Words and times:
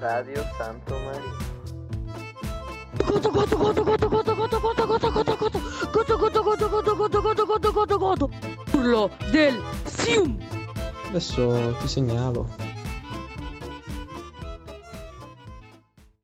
Radio 0.00 0.42
Santo 0.56 0.94
Marino. 0.94 1.36
Godo 3.06 3.30
godo 3.30 3.56
godo 3.56 3.84
godo 3.84 4.08
godo 4.08 4.34
godo 4.34 4.60
godo 4.60 4.86
godo 4.88 5.10
godo 5.10 5.36
godo 5.36 6.18
godo 6.18 6.18
godo 6.18 6.38
godo 6.38 6.68
godo 6.68 6.96
godo 6.96 7.22
godo 7.22 7.46
godo 7.46 7.72
godo 7.72 7.98
godo 7.98 8.30
Urlo 8.72 9.10
del 9.30 9.60
Sium 9.84 10.38
Adesso 11.08 11.76
ti 11.80 11.88
segnalo. 11.88 12.48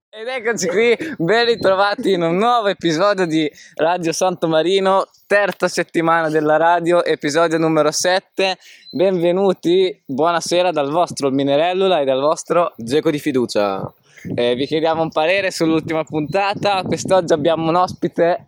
Ed 0.09 0.29
eccoci 0.29 0.69
qui, 0.69 0.97
ben 1.19 1.45
ritrovati 1.45 2.13
in 2.13 2.23
un 2.23 2.37
nuovo 2.39 2.69
episodio 2.69 3.27
di 3.27 3.51
Radio 3.75 4.13
Santo 4.13 4.49
Marino, 4.49 5.07
terza 5.27 5.67
settimana 5.67 6.29
della 6.29 6.57
radio, 6.57 7.05
episodio 7.05 7.59
numero 7.59 7.91
7. 7.91 8.57
Benvenuti, 8.93 10.01
buonasera 10.07 10.71
dal 10.71 10.89
vostro 10.89 11.31
Minerellula 11.31 12.01
e 12.01 12.05
dal 12.05 12.21
vostro 12.21 12.73
Geco 12.77 13.11
di 13.11 13.19
fiducia. 13.19 13.93
Eh, 14.37 14.55
vi 14.55 14.67
chiediamo 14.67 15.03
un 15.03 15.11
parere 15.11 15.51
sull'ultima 15.51 16.05
puntata. 16.05 16.83
Quest'oggi 16.85 17.33
abbiamo 17.33 17.69
un 17.69 17.75
ospite 17.75 18.45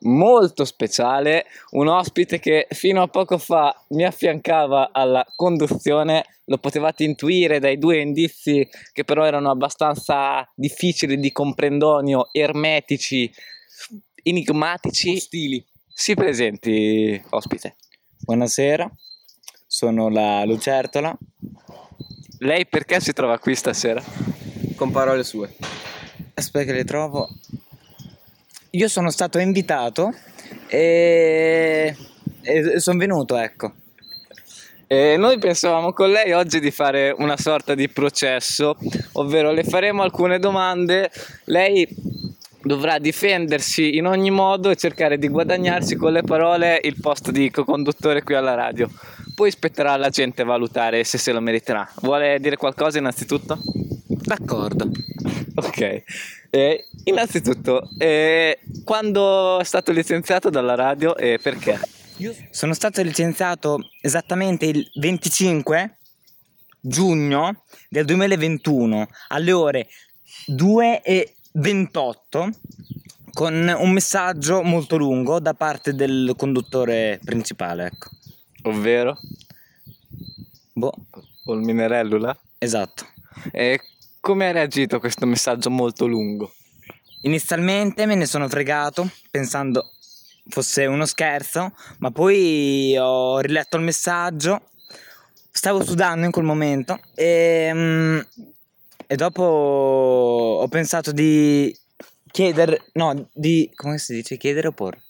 molto 0.00 0.64
speciale, 0.64 1.46
un 1.70 1.86
ospite 1.86 2.40
che 2.40 2.66
fino 2.70 3.00
a 3.00 3.06
poco 3.06 3.38
fa 3.38 3.72
mi 3.90 4.04
affiancava 4.04 4.90
alla 4.90 5.24
conduzione. 5.36 6.24
Lo 6.46 6.58
potevate 6.58 7.04
intuire 7.04 7.60
dai 7.60 7.78
due 7.78 8.00
indizi 8.00 8.68
che 8.92 9.04
però 9.04 9.24
erano 9.24 9.48
abbastanza 9.48 10.44
difficili 10.56 11.18
di 11.18 11.30
comprendonio, 11.30 12.30
ermetici, 12.32 13.32
enigmatici. 14.24 15.18
Stili. 15.18 15.64
Si 15.96 16.14
presenti, 16.14 17.22
ospite. 17.30 17.76
Buonasera, 18.18 18.90
sono 19.64 20.08
la 20.08 20.44
Lucertola. 20.44 21.16
Lei 22.40 22.66
perché 22.66 22.98
si 22.98 23.12
trova 23.12 23.38
qui 23.38 23.54
stasera? 23.54 24.02
Con 24.74 24.90
parole 24.90 25.22
sue. 25.22 25.54
Aspetta 26.34 26.64
che 26.64 26.72
le 26.72 26.84
trovo. 26.84 27.28
Io 28.70 28.88
sono 28.88 29.08
stato 29.10 29.38
invitato 29.38 30.12
e, 30.66 31.96
e 32.42 32.80
sono 32.80 32.98
venuto, 32.98 33.36
ecco. 33.36 33.72
E 34.88 35.16
noi 35.16 35.38
pensavamo 35.38 35.92
con 35.92 36.10
lei 36.10 36.32
oggi 36.32 36.58
di 36.58 36.72
fare 36.72 37.14
una 37.16 37.36
sorta 37.36 37.76
di 37.76 37.88
processo, 37.88 38.76
ovvero 39.12 39.52
le 39.52 39.62
faremo 39.62 40.02
alcune 40.02 40.40
domande, 40.40 41.08
lei 41.44 41.86
dovrà 42.64 42.98
difendersi 42.98 43.96
in 43.96 44.06
ogni 44.06 44.30
modo 44.30 44.70
e 44.70 44.76
cercare 44.76 45.18
di 45.18 45.28
guadagnarsi 45.28 45.96
con 45.96 46.12
le 46.12 46.22
parole 46.22 46.80
il 46.82 46.96
posto 47.00 47.30
di 47.30 47.50
co-conduttore 47.50 48.22
qui 48.22 48.34
alla 48.34 48.54
radio. 48.54 48.90
Poi 49.34 49.50
spetterà 49.50 49.92
alla 49.92 50.08
gente 50.08 50.42
valutare 50.44 51.04
se 51.04 51.18
se 51.18 51.32
lo 51.32 51.40
meriterà. 51.40 51.88
Vuole 52.00 52.38
dire 52.40 52.56
qualcosa 52.56 52.98
innanzitutto? 52.98 53.58
D'accordo. 54.06 54.90
Ok. 55.56 56.02
Eh, 56.50 56.84
innanzitutto, 57.04 57.88
eh, 57.98 58.60
quando 58.84 59.60
è 59.60 59.64
stato 59.64 59.92
licenziato 59.92 60.50
dalla 60.50 60.74
radio 60.74 61.16
e 61.16 61.38
perché? 61.42 61.78
Sono 62.50 62.74
stato 62.74 63.02
licenziato 63.02 63.90
esattamente 64.00 64.66
il 64.66 64.88
25 64.94 65.98
giugno 66.80 67.64
del 67.88 68.04
2021 68.04 69.08
alle 69.28 69.52
ore 69.52 69.88
2 70.46 71.02
e 71.02 71.34
28 71.56 72.50
con 73.32 73.54
un 73.78 73.90
messaggio 73.92 74.62
molto 74.62 74.96
lungo 74.96 75.38
da 75.38 75.54
parte 75.54 75.94
del 75.94 76.34
conduttore 76.36 77.20
principale, 77.24 77.86
ecco. 77.86 78.08
Ovvero? 78.62 79.16
Boh, 80.72 80.92
O 81.44 81.54
il 81.54 81.60
Minerellula? 81.60 82.36
esatto. 82.58 83.06
E 83.52 83.80
come 84.20 84.48
ha 84.48 84.52
reagito 84.52 84.96
a 84.96 85.00
questo 85.00 85.26
messaggio 85.26 85.70
molto 85.70 86.06
lungo? 86.06 86.52
Inizialmente 87.22 88.06
me 88.06 88.14
ne 88.16 88.26
sono 88.26 88.48
fregato 88.48 89.08
pensando 89.30 89.90
fosse 90.48 90.86
uno 90.86 91.06
scherzo, 91.06 91.72
ma 91.98 92.10
poi 92.10 92.96
ho 92.98 93.38
riletto 93.38 93.76
il 93.76 93.82
messaggio, 93.84 94.60
stavo 95.50 95.84
sudando 95.84 96.26
in 96.26 96.32
quel 96.32 96.44
momento 96.44 96.98
e, 97.14 97.70
mm, 97.72 98.18
e 99.06 99.16
dopo 99.16 99.42
ho 99.42 100.68
pensato 100.68 101.12
di 101.12 101.76
chiedere, 102.30 102.84
no, 102.94 103.28
di, 103.32 103.70
come 103.74 103.98
si 103.98 104.14
dice, 104.14 104.36
chiedere 104.36 104.68
o 104.68 104.72
porre? 104.72 105.02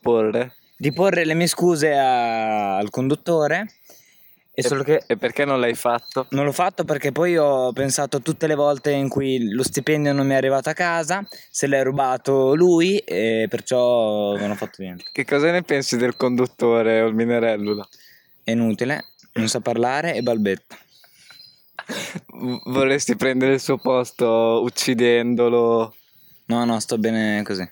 Porre? 0.00 0.54
Di 0.76 0.92
porre 0.92 1.24
le 1.24 1.34
mie 1.34 1.46
scuse 1.46 1.96
a- 1.96 2.76
al 2.76 2.90
conduttore 2.90 3.66
e 4.58 4.62
solo 4.62 4.82
che 4.82 5.02
E 5.06 5.16
perché 5.18 5.44
non 5.44 5.60
l'hai 5.60 5.74
fatto? 5.74 6.26
non 6.30 6.44
l'ho 6.46 6.52
fatto 6.52 6.84
perché 6.84 7.12
poi 7.12 7.36
ho 7.36 7.72
pensato 7.72 8.20
tutte 8.20 8.46
le 8.46 8.54
volte 8.54 8.90
in 8.90 9.08
cui 9.08 9.50
lo 9.50 9.62
stipendio 9.62 10.12
non 10.12 10.26
mi 10.26 10.32
è 10.32 10.36
arrivato 10.36 10.68
a 10.70 10.72
casa, 10.74 11.26
se 11.50 11.66
l'è 11.66 11.82
rubato 11.82 12.54
lui 12.54 12.96
e 12.98 13.46
perciò 13.50 14.34
non 14.36 14.50
ho 14.50 14.54
fatto 14.54 14.82
niente. 14.82 15.04
Che 15.12 15.24
cosa 15.24 15.50
ne 15.50 15.62
pensi 15.62 15.96
del 15.98 16.16
conduttore 16.16 17.02
o 17.02 17.06
il 17.08 17.14
Minerellula? 17.14 17.86
È 18.42 18.50
inutile, 18.50 19.04
non 19.34 19.48
sa 19.48 19.60
parlare 19.60 20.14
e 20.14 20.22
balbetta. 20.22 20.76
Vorresti 22.64 23.16
prendere 23.16 23.54
il 23.54 23.60
suo 23.60 23.78
posto 23.78 24.62
uccidendolo? 24.62 25.94
No, 26.46 26.64
no, 26.64 26.80
sto 26.80 26.98
bene 26.98 27.42
così. 27.42 27.68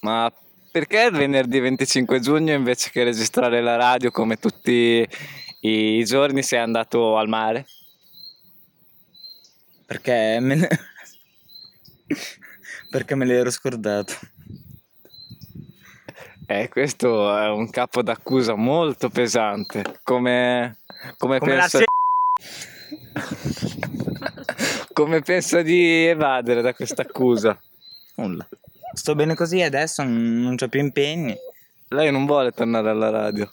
Ma 0.00 0.32
perché 0.70 1.02
il 1.02 1.12
venerdì 1.12 1.60
25 1.60 2.20
giugno 2.20 2.54
invece 2.54 2.90
che 2.90 3.04
registrare 3.04 3.60
la 3.60 3.76
radio 3.76 4.10
come 4.10 4.38
tutti 4.38 5.06
i 5.60 6.04
giorni 6.04 6.42
sei 6.42 6.60
andato 6.60 7.16
al 7.16 7.28
mare? 7.28 7.66
Perché 9.86 10.38
me 10.40 10.54
ne... 10.54 10.68
perché 12.90 13.14
me 13.14 13.24
l'ero 13.24 13.50
scordato. 13.50 14.14
Eh, 16.46 16.68
questo 16.68 17.36
è 17.38 17.48
un 17.48 17.70
capo 17.70 18.02
d'accusa 18.02 18.54
molto 18.54 19.08
pesante. 19.08 20.00
Come, 20.02 20.78
come, 21.16 21.38
Come 21.38 21.54
la 21.54 21.68
pensa... 21.70 21.84
come 24.92 25.20
pensa 25.20 25.62
di 25.62 26.06
evadere 26.06 26.62
da 26.62 26.74
questa 26.74 27.02
accusa? 27.02 27.58
Nulla. 28.16 28.46
Sto 28.94 29.14
bene 29.14 29.34
così 29.34 29.62
adesso, 29.62 30.02
non 30.02 30.56
ho 30.60 30.68
più 30.68 30.80
impegni. 30.80 31.36
Lei 31.88 32.10
non 32.10 32.26
vuole 32.26 32.52
tornare 32.52 32.90
alla 32.90 33.10
radio. 33.10 33.48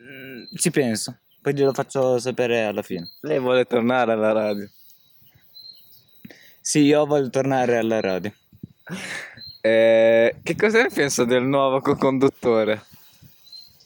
Mm, 0.00 0.44
Ci 0.54 0.70
penso, 0.70 1.16
poi 1.40 1.54
glielo 1.54 1.72
faccio 1.72 2.18
sapere 2.18 2.64
alla 2.64 2.82
fine. 2.82 3.10
Lei 3.20 3.38
vuole 3.38 3.64
tornare 3.64 4.12
alla 4.12 4.32
radio. 4.32 4.68
Sì, 6.60 6.80
io 6.80 7.04
voglio 7.06 7.30
tornare 7.30 7.76
alla 7.76 8.00
radio. 8.00 8.32
Eh, 9.64 10.38
che 10.42 10.56
cosa 10.56 10.82
ne 10.82 10.88
pensa 10.92 11.24
del 11.24 11.44
nuovo 11.44 11.80
co-conduttore? 11.80 12.82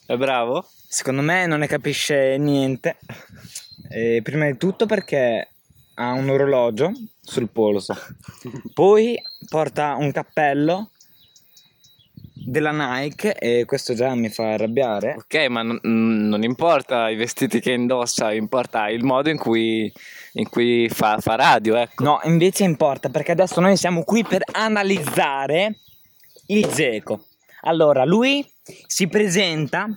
È 0.07 0.17
bravo? 0.17 0.67
Secondo 0.89 1.21
me 1.21 1.45
non 1.45 1.59
ne 1.59 1.67
capisce 1.67 2.39
niente. 2.39 2.97
Eh, 3.91 4.21
prima 4.23 4.47
di 4.47 4.57
tutto 4.57 4.87
perché 4.87 5.51
ha 5.95 6.13
un 6.13 6.29
orologio 6.29 6.93
sul 7.21 7.49
polso. 7.49 7.95
Poi 8.73 9.21
porta 9.49 9.95
un 9.97 10.13
cappello 10.13 10.91
della 12.47 12.71
Nike 12.71 13.35
e 13.35 13.65
questo 13.65 13.95
già 13.95 14.15
mi 14.15 14.29
fa 14.29 14.53
arrabbiare. 14.53 15.17
Ok, 15.19 15.47
ma 15.49 15.63
non, 15.63 15.81
non 15.83 16.43
importa 16.43 17.09
i 17.09 17.17
vestiti 17.17 17.61
che 17.61 17.73
indossa, 17.73 18.33
importa 18.33 18.89
il 18.89 19.05
modo 19.05 19.31
in 19.31 19.39
cui, 19.39 19.93
in 20.35 20.49
cui 20.49 20.89
fa, 20.89 21.19
fa 21.19 21.35
radio, 21.35 21.77
ecco. 21.77 22.05
No, 22.05 22.21
invece 22.25 22.65
importa 22.65 23.09
perché 23.09 23.33
adesso 23.33 23.61
noi 23.61 23.77
siamo 23.77 24.05
qui 24.05 24.25
per 24.25 24.43
analizzare 24.53 25.81
il 26.47 26.67
Geco. 26.67 27.25
Allora, 27.63 28.05
lui 28.05 28.49
si 28.87 29.09
presenta 29.09 29.89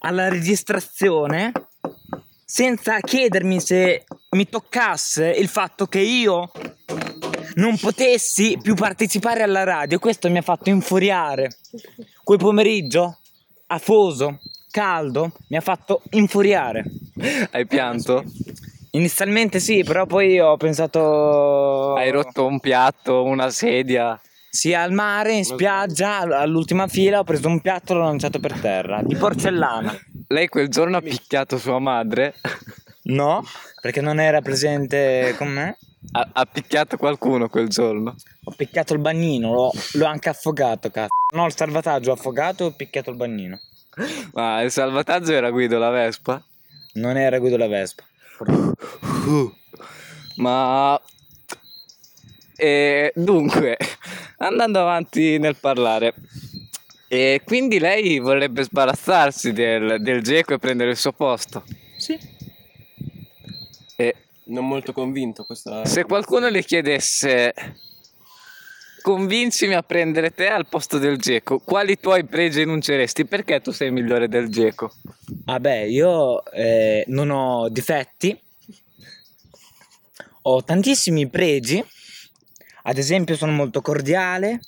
alla 0.00 0.28
registrazione 0.28 1.52
senza 2.50 2.98
chiedermi 2.98 3.60
se 3.60 4.04
mi 4.30 4.48
toccasse 4.48 5.28
il 5.28 5.46
fatto 5.46 5.86
che 5.86 6.00
io 6.00 6.50
non 7.54 7.78
potessi 7.78 8.58
più 8.60 8.74
partecipare 8.74 9.44
alla 9.44 9.62
radio. 9.62 10.00
Questo 10.00 10.28
mi 10.28 10.38
ha 10.38 10.42
fatto 10.42 10.68
infuriare. 10.68 11.58
Quel 12.24 12.38
pomeriggio, 12.38 13.18
afoso, 13.68 14.40
caldo, 14.68 15.30
mi 15.46 15.58
ha 15.58 15.60
fatto 15.60 16.02
infuriare. 16.10 16.82
Hai 17.52 17.68
pianto? 17.68 18.24
Inizialmente 18.92 19.60
sì, 19.60 19.84
però 19.84 20.06
poi 20.06 20.40
ho 20.40 20.56
pensato... 20.56 21.94
Hai 21.94 22.10
rotto 22.10 22.46
un 22.46 22.58
piatto, 22.58 23.22
una 23.22 23.50
sedia? 23.50 24.20
Sì, 24.48 24.74
al 24.74 24.90
mare, 24.90 25.34
in 25.34 25.44
spiaggia, 25.44 26.18
all'ultima 26.18 26.88
fila 26.88 27.20
ho 27.20 27.24
preso 27.24 27.46
un 27.46 27.60
piatto 27.60 27.92
e 27.92 27.96
l'ho 27.96 28.02
lanciato 28.02 28.40
per 28.40 28.58
terra, 28.58 29.02
di 29.04 29.14
porcellana. 29.14 29.96
Lei 30.32 30.46
quel 30.46 30.68
giorno 30.68 30.96
ha 30.96 31.00
picchiato 31.00 31.58
sua 31.58 31.80
madre? 31.80 32.34
No, 33.02 33.42
perché 33.80 34.00
non 34.00 34.20
era 34.20 34.40
presente 34.40 35.34
con 35.36 35.48
me. 35.48 35.76
Ha, 36.12 36.28
ha 36.34 36.46
picchiato 36.46 36.96
qualcuno 36.96 37.48
quel 37.48 37.66
giorno? 37.66 38.14
Ho 38.44 38.52
picchiato 38.52 38.92
il 38.92 39.00
bagnino, 39.00 39.52
l'ho, 39.52 39.72
l'ho 39.94 40.04
anche 40.04 40.28
affogato, 40.28 40.88
cazzo. 40.90 41.08
No, 41.34 41.46
il 41.46 41.56
salvataggio 41.56 42.10
ho 42.10 42.14
affogato 42.14 42.62
e 42.62 42.66
ho 42.68 42.70
picchiato 42.70 43.10
il 43.10 43.16
bagnino. 43.16 43.58
Ma 44.32 44.62
il 44.62 44.70
salvataggio 44.70 45.32
era 45.32 45.50
Guido 45.50 45.78
la 45.78 45.90
Vespa? 45.90 46.40
Non 46.92 47.16
era 47.16 47.40
Guido 47.40 47.56
la 47.56 47.66
Vespa. 47.66 48.04
Ma 50.36 51.00
e 52.56 53.10
dunque, 53.16 53.78
andando 54.38 54.80
avanti 54.80 55.38
nel 55.38 55.56
parlare, 55.56 56.14
e 57.12 57.42
quindi 57.44 57.80
lei 57.80 58.20
vorrebbe 58.20 58.62
sbarazzarsi 58.62 59.52
del, 59.52 60.00
del 60.00 60.22
Geco 60.22 60.54
e 60.54 60.58
prendere 60.58 60.90
il 60.90 60.96
suo 60.96 61.10
posto. 61.10 61.64
Sì. 61.96 62.16
E 63.96 64.14
Non 64.44 64.68
molto 64.68 64.92
convinto 64.92 65.42
questa... 65.42 65.84
se 65.84 66.04
qualcuno 66.04 66.48
le 66.48 66.62
chiedesse 66.62 67.52
convincimi 69.02 69.74
a 69.74 69.82
prendere 69.82 70.30
te 70.30 70.46
al 70.46 70.68
posto 70.68 70.98
del 70.98 71.18
Geco, 71.18 71.58
quali 71.58 71.98
tuoi 71.98 72.26
pregi 72.26 72.60
enunceresti? 72.60 73.24
Perché 73.24 73.60
tu 73.60 73.72
sei 73.72 73.90
migliore 73.90 74.28
del 74.28 74.48
Geco? 74.48 74.92
Vabbè, 75.46 75.78
io 75.78 76.44
eh, 76.52 77.02
non 77.08 77.30
ho 77.30 77.68
difetti, 77.70 78.40
ho 80.42 80.62
tantissimi 80.62 81.28
pregi, 81.28 81.84
ad 82.84 82.98
esempio 82.98 83.34
sono 83.34 83.50
molto 83.50 83.80
cordiale, 83.80 84.60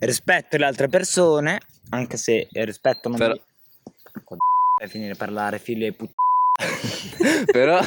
rispetto 0.00 0.56
le 0.56 0.64
altre 0.64 0.88
persone, 0.88 1.60
anche 1.90 2.16
se 2.16 2.48
rispetto 2.52 3.08
non 3.08 3.18
Però- 3.18 3.34
mi... 3.34 3.40
È 4.80 4.86
finire 4.86 5.12
di 5.12 5.18
parlare, 5.18 5.58
figlio 5.58 5.86
di 5.86 5.92
put... 5.92 6.10
Però, 7.50 7.80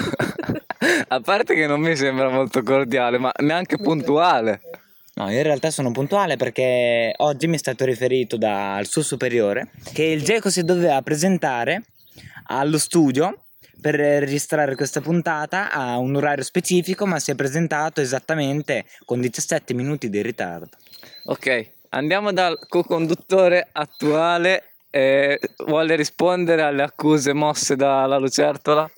a 1.07 1.19
parte 1.21 1.56
che 1.56 1.68
non 1.68 1.80
mi 1.80 1.95
sembra 1.95 2.30
molto 2.30 2.63
cordiale, 2.63 3.18
ma 3.18 3.31
neanche 3.39 3.77
puntuale. 3.77 4.62
No, 5.13 5.30
io 5.30 5.38
in 5.38 5.44
realtà 5.44 5.69
sono 5.71 5.92
puntuale 5.92 6.36
perché 6.36 7.13
oggi 7.18 7.48
mi 7.48 7.56
è 7.56 7.59
stato 7.59 7.86
riferito 7.86 8.38
dal 8.38 8.86
suo 8.88 9.04
superiore 9.04 9.69
che 9.94 10.04
il 10.04 10.24
Geco 10.24 10.50
si 10.50 10.63
doveva 10.63 11.01
presentare 11.01 11.83
allo 12.47 12.77
studio 12.77 13.44
per 13.80 13.95
registrare 13.95 14.75
questa 14.75 15.01
puntata 15.01 15.71
a 15.71 15.97
un 15.97 16.15
orario 16.15 16.44
specifico, 16.44 17.06
ma 17.06 17.19
si 17.19 17.31
è 17.31 17.36
presentato 17.36 18.00
esattamente 18.00 18.86
con 19.06 19.19
17 19.19 19.74
minuti 19.74 20.09
di 20.09 20.21
ritardo. 20.21 20.69
Ok, 21.25 21.69
andiamo 21.92 22.32
dal 22.34 22.58
co-conduttore 22.68 23.68
attuale. 23.72 24.66
eh, 24.94 25.40
vuole 25.66 25.96
rispondere 25.96 26.62
alle 26.64 26.84
accuse 26.84 27.32
mosse 27.34 27.76
dalla 27.78 28.18
Lucertola? 28.18 28.90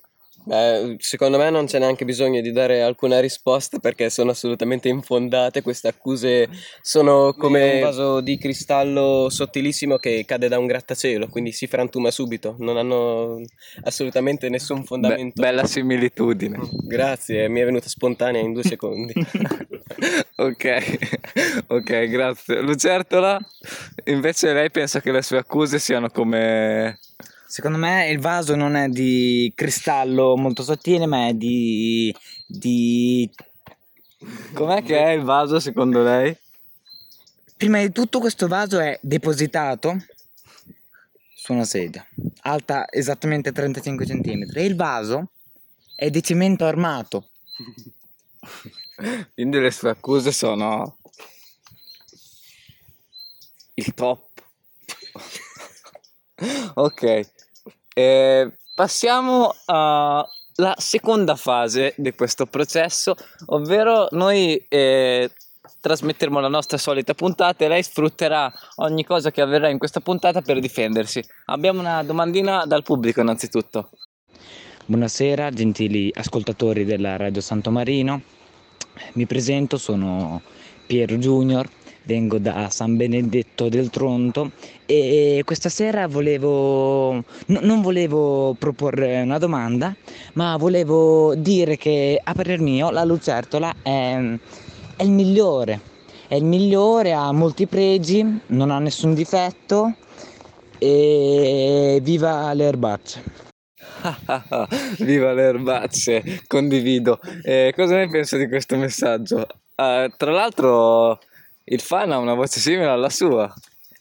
Beh, 0.46 0.96
secondo 0.98 1.38
me 1.38 1.48
non 1.48 1.64
c'è 1.64 1.78
neanche 1.78 2.04
bisogno 2.04 2.42
di 2.42 2.52
dare 2.52 2.82
alcuna 2.82 3.18
risposta 3.18 3.78
perché 3.78 4.10
sono 4.10 4.32
assolutamente 4.32 4.88
infondate. 4.88 5.62
Queste 5.62 5.88
accuse 5.88 6.48
sono 6.82 7.32
come 7.32 7.76
un 7.76 7.80
vaso 7.80 8.20
di 8.20 8.36
cristallo 8.36 9.28
sottilissimo 9.30 9.96
che 9.96 10.24
cade 10.26 10.48
da 10.48 10.58
un 10.58 10.66
grattacielo, 10.66 11.28
quindi 11.28 11.52
si 11.52 11.66
frantuma 11.66 12.10
subito. 12.10 12.56
Non 12.58 12.76
hanno 12.76 13.40
assolutamente 13.84 14.50
nessun 14.50 14.80
Be- 14.80 14.86
fondamento. 14.86 15.40
bella 15.40 15.64
similitudine. 15.64 16.58
Grazie, 16.82 17.48
mi 17.48 17.60
è 17.60 17.64
venuta 17.64 17.88
spontanea 17.88 18.42
in 18.42 18.52
due 18.52 18.64
secondi. 18.64 19.14
ok, 20.36 21.64
ok, 21.68 22.04
grazie. 22.08 22.60
Lucertola, 22.60 23.38
invece 24.04 24.52
lei 24.52 24.70
pensa 24.70 25.00
che 25.00 25.10
le 25.10 25.22
sue 25.22 25.38
accuse 25.38 25.78
siano 25.78 26.08
come... 26.10 26.98
Secondo 27.54 27.78
me 27.78 28.08
il 28.08 28.18
vaso 28.18 28.56
non 28.56 28.74
è 28.74 28.88
di 28.88 29.52
cristallo 29.54 30.36
molto 30.36 30.64
sottile, 30.64 31.06
ma 31.06 31.28
è 31.28 31.34
di... 31.34 32.12
di... 32.48 33.30
Com'è 34.52 34.82
che 34.82 34.98
è 34.98 35.10
il 35.10 35.22
vaso 35.22 35.60
secondo 35.60 36.02
lei? 36.02 36.36
Prima 37.56 37.78
di 37.78 37.92
tutto 37.92 38.18
questo 38.18 38.48
vaso 38.48 38.80
è 38.80 38.98
depositato 39.00 40.04
su 41.32 41.52
una 41.52 41.62
sedia, 41.62 42.04
alta 42.40 42.86
esattamente 42.90 43.52
35 43.52 44.04
cm. 44.04 44.50
E 44.52 44.64
il 44.64 44.74
vaso 44.74 45.30
è 45.94 46.10
di 46.10 46.24
cemento 46.24 46.64
armato. 46.64 47.28
Quindi 49.32 49.60
le 49.60 49.70
sue 49.70 49.90
accuse 49.90 50.32
sono 50.32 50.98
il 53.74 53.94
top. 53.94 54.28
ok, 56.74 57.32
eh, 57.94 58.52
passiamo 58.74 59.54
alla 59.66 60.74
seconda 60.76 61.36
fase 61.36 61.94
di 61.96 62.12
questo 62.12 62.46
processo, 62.46 63.14
ovvero 63.46 64.08
noi 64.10 64.62
eh, 64.68 65.30
trasmetteremo 65.80 66.40
la 66.40 66.48
nostra 66.48 66.76
solita 66.76 67.14
puntata 67.14 67.64
e 67.64 67.68
lei 67.68 67.82
sfrutterà 67.82 68.52
ogni 68.76 69.04
cosa 69.04 69.30
che 69.30 69.40
avverrà 69.40 69.68
in 69.68 69.78
questa 69.78 70.00
puntata 70.00 70.42
per 70.42 70.58
difendersi. 70.58 71.22
Abbiamo 71.46 71.80
una 71.80 72.02
domandina 72.02 72.64
dal 72.66 72.82
pubblico 72.82 73.20
innanzitutto. 73.20 73.90
Buonasera, 74.86 75.50
gentili 75.50 76.12
ascoltatori 76.14 76.84
della 76.84 77.16
Radio 77.16 77.40
Santo 77.40 77.70
Marino. 77.70 78.20
Mi 79.14 79.26
presento, 79.26 79.78
sono 79.78 80.42
Piero 80.86 81.16
Junior, 81.16 81.68
vengo 82.04 82.38
da 82.38 82.68
San 82.70 82.96
Benedetto 82.96 83.68
del 83.68 83.90
Tronto 83.90 84.52
e 84.86 85.42
questa 85.44 85.68
sera 85.68 86.06
volevo 86.06 87.12
no- 87.12 87.60
non 87.62 87.80
volevo 87.80 88.54
proporre 88.58 89.22
una 89.22 89.38
domanda, 89.38 89.94
ma 90.34 90.56
volevo 90.56 91.34
dire 91.34 91.76
che 91.76 92.20
a 92.22 92.32
parer 92.34 92.60
mio 92.60 92.90
la 92.90 93.04
lucertola 93.04 93.74
è, 93.82 94.16
è 94.96 95.02
il 95.02 95.10
migliore. 95.10 95.92
È 96.26 96.36
il 96.36 96.44
migliore, 96.44 97.12
ha 97.12 97.30
molti 97.32 97.66
pregi, 97.66 98.40
non 98.46 98.70
ha 98.70 98.78
nessun 98.78 99.14
difetto 99.14 99.94
e 100.78 101.98
viva 102.02 102.52
le 102.54 102.64
erbacce. 102.64 103.42
Viva 105.00 105.32
le 105.32 105.42
erbacce, 105.42 106.42
condivido. 106.46 107.18
Eh, 107.42 107.72
cosa 107.74 107.96
ne 107.96 108.08
penso 108.08 108.36
di 108.36 108.48
questo 108.48 108.76
messaggio? 108.76 109.46
Eh, 109.74 110.12
tra 110.16 110.30
l'altro, 110.30 111.18
il 111.64 111.80
fan 111.80 112.12
ha 112.12 112.18
una 112.18 112.34
voce 112.34 112.60
simile 112.60 112.88
alla 112.88 113.10
sua. 113.10 113.52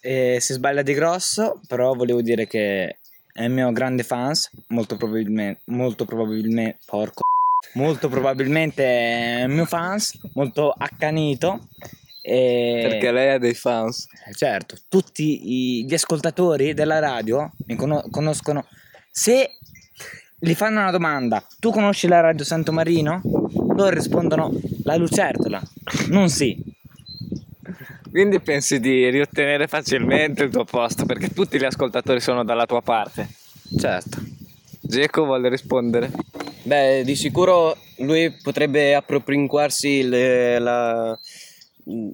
E 0.02 0.38
si 0.42 0.54
sbaglia 0.54 0.82
di 0.82 0.94
grosso, 0.94 1.62
però 1.68 1.94
volevo 1.94 2.22
dire 2.22 2.46
che 2.46 2.98
è 3.32 3.44
il 3.44 3.52
mio 3.52 3.72
grande 3.72 4.04
fans, 4.04 4.50
molto 4.68 4.98
probabilmente, 4.98 5.62
molto 5.66 6.06
probabilmente, 6.06 6.78
porco, 6.86 7.22
molto 7.74 8.10
probabilmente 8.10 8.84
è 8.84 9.44
il 9.44 9.50
mio 9.50 9.66
fans, 9.66 10.20
molto 10.34 10.74
accanito. 10.76 11.68
E 12.22 12.86
Perché 12.90 13.12
lei 13.12 13.34
ha 13.34 13.38
dei 13.38 13.54
fans. 13.54 14.08
Eh, 14.28 14.34
certo, 14.34 14.76
tutti 14.90 15.86
gli 15.86 15.94
ascoltatori 15.94 16.74
della 16.74 17.00
radio 17.00 17.52
mi 17.68 17.76
cono- 17.76 18.04
conoscono. 18.12 18.66
Se 19.10 19.52
gli 20.38 20.54
fanno 20.54 20.82
una 20.82 20.92
domanda, 20.92 21.46
tu 21.60 21.72
conosci 21.72 22.08
la 22.08 22.20
radio 22.20 22.44
Santo 22.44 22.74
Marino? 22.74 23.22
Loro 23.76 23.90
rispondono 23.90 24.52
la 24.84 24.96
lucertola, 24.98 25.62
non 26.10 26.30
sì. 26.30 26.73
Quindi 28.14 28.40
pensi 28.42 28.80
di 28.80 29.10
riottenere 29.10 29.66
facilmente 29.66 30.44
il 30.44 30.52
tuo 30.52 30.66
posto 30.66 31.04
perché 31.04 31.30
tutti 31.30 31.58
gli 31.58 31.64
ascoltatori 31.64 32.20
sono 32.20 32.44
dalla 32.44 32.68
tua 32.68 32.84
parte. 32.84 33.28
Certo. 33.76 34.22
Geco 34.82 35.26
vuole 35.26 35.50
rispondere. 35.50 36.12
Beh, 36.62 37.02
di 37.04 37.16
sicuro 37.16 37.76
lui 37.98 38.32
potrebbe 38.40 38.94
appropinquarsi 38.94 40.04
le- 40.08 40.60
la- 40.60 41.18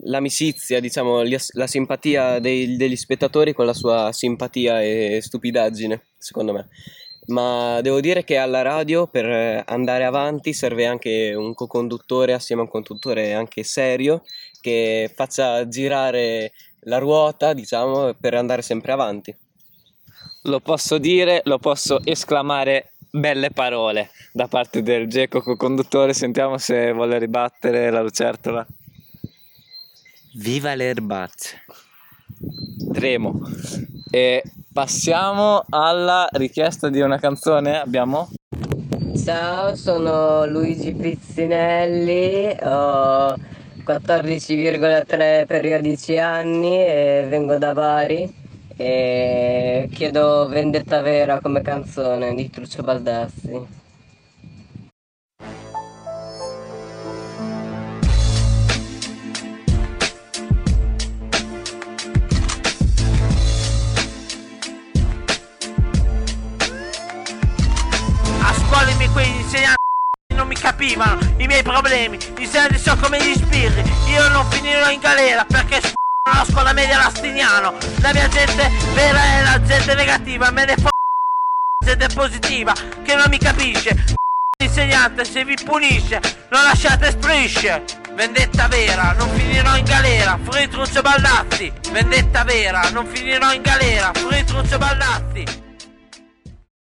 l'amicizia, 0.04 0.80
diciamo, 0.80 1.22
la 1.24 1.68
simpatia 1.68 2.40
dei- 2.40 2.78
degli 2.78 2.96
spettatori 2.96 3.52
con 3.52 3.66
la 3.66 3.74
sua 3.74 4.14
simpatia 4.14 4.82
e 4.82 5.20
stupidaggine, 5.22 6.02
secondo 6.18 6.54
me. 6.54 6.70
Ma 7.30 7.80
devo 7.82 8.00
dire 8.00 8.24
che 8.24 8.38
alla 8.38 8.64
radio 8.64 9.06
per 9.06 9.26
eh, 9.26 9.64
andare 9.68 10.04
avanti 10.04 10.52
serve 10.52 10.88
anche 10.88 11.34
un 11.36 11.54
co-conduttore 11.54 12.34
assieme 12.34 12.62
a 12.62 12.66
un 12.66 12.72
conduttore 12.72 13.34
anche 13.34 13.64
serio 13.64 14.24
che 14.62 15.12
faccia 15.14 15.68
girare 15.68 16.54
la 16.82 16.98
ruota, 16.98 17.54
diciamo, 17.54 18.14
per 18.20 18.34
andare 18.34 18.64
sempre 18.64 18.92
avanti. 18.92 19.36
Lo 20.44 20.60
posso 20.60 20.98
dire, 20.98 21.42
lo 21.44 21.60
posso 21.60 22.00
esclamare 22.04 22.94
belle 23.12 23.52
parole 23.52 24.10
da 24.32 24.48
parte 24.48 24.82
del 24.82 25.08
Geco 25.08 25.42
co-conduttore. 25.42 26.14
Sentiamo 26.14 26.58
se 26.58 26.92
vuole 26.94 27.20
ribattere 27.20 27.92
la 27.92 28.02
lucertola. 28.02 28.66
Viva 30.36 30.74
le 30.74 30.90
erbacce. 30.90 31.64
Tremo. 32.92 33.40
E 34.10 34.42
passiamo 34.72 35.64
alla 35.70 36.28
richiesta 36.32 36.90
di 36.90 37.02
una 37.02 37.18
canzone. 37.20 37.80
Abbiamo? 37.80 38.30
Ciao, 39.24 39.76
sono 39.76 40.46
Luigi 40.46 40.94
Pizzinelli, 40.94 42.56
ho 42.62 43.36
14,3 43.86 45.46
periodici 45.46 46.18
anni 46.18 46.78
e 46.78 47.26
vengo 47.28 47.58
da 47.58 47.74
Bari 47.74 48.34
e 48.76 49.90
chiedo 49.92 50.48
Vendetta 50.48 51.02
Vera 51.02 51.42
come 51.42 51.62
canzone 51.62 52.34
di 52.34 52.50
Truccio 52.50 52.82
Baldassi. 52.82 53.79
Miei 71.60 71.64
problemi, 71.64 72.18
i 72.38 72.46
serdi 72.46 72.78
sono 72.78 73.02
come 73.02 73.22
gli 73.22 73.36
spirri, 73.36 73.84
io 74.08 74.28
non 74.30 74.50
finirò 74.50 74.90
in 74.90 75.00
galera 75.00 75.46
perché 75.46 75.82
s*** 75.82 75.94
la 76.30 76.46
scuola 76.46 76.74
media 76.74 76.98
Lastiniano, 76.98 77.76
la 78.02 78.14
mia 78.14 78.28
gente 78.30 78.70
vera 78.94 79.22
è 79.22 79.44
la 79.44 79.62
gente 79.62 79.94
negativa, 79.96 80.52
me 80.52 80.66
ne 80.66 80.76
f*** 80.76 80.88
gente 81.84 82.08
positiva 82.14 82.74
che 83.04 83.16
non 83.16 83.26
mi 83.30 83.38
capisce, 83.38 84.16
insegnante 84.64 85.26
se 85.26 85.44
vi 85.44 85.58
punisce, 85.64 86.22
non 86.50 86.64
lasciate 86.64 87.12
strisce. 87.12 87.84
Vendetta 88.14 88.68
vera, 88.68 89.14
non 89.14 89.30
finirò 89.30 89.78
in 89.78 89.86
galera, 89.86 90.38
Fritruccio 90.42 91.02
Baldazzi. 91.02 91.72
Vendetta 91.92 92.44
vera, 92.44 92.90
non 92.90 93.06
finirò 93.06 93.54
in 93.54 93.62
galera, 93.62 94.12
Fritruccio 94.14 94.78
Baldazzi. 94.78 95.69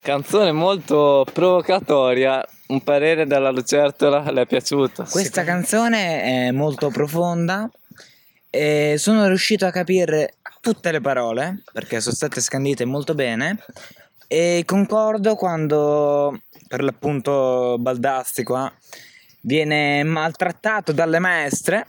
Canzone 0.09 0.51
molto 0.51 1.23
provocatoria. 1.31 2.43
Un 2.69 2.81
parere 2.81 3.27
dalla 3.27 3.51
lucertola 3.51 4.31
le 4.31 4.41
è 4.41 4.45
piaciuto? 4.47 5.05
Questa 5.07 5.43
canzone 5.43 6.47
è 6.47 6.51
molto 6.51 6.89
profonda 6.89 7.69
e 8.49 8.95
sono 8.97 9.27
riuscito 9.27 9.67
a 9.67 9.69
capire 9.69 10.37
tutte 10.61 10.91
le 10.91 10.99
parole 10.99 11.61
perché 11.71 12.01
sono 12.01 12.15
state 12.15 12.41
scandite 12.41 12.85
molto 12.85 13.13
bene 13.13 13.59
e 14.27 14.63
concordo 14.65 15.35
quando 15.35 16.41
per 16.67 16.81
l'appunto 16.81 17.77
Baldassi 17.77 18.41
qua 18.41 18.71
viene 19.41 20.01
maltrattato 20.01 20.91
dalle 20.91 21.19
maestre 21.19 21.85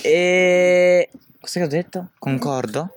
e 0.00 1.10
cosa 1.38 1.60
che 1.60 1.66
ho 1.66 1.68
detto? 1.68 2.08
Concordo? 2.18 2.90